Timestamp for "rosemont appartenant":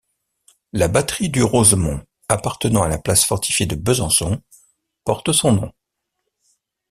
1.43-2.81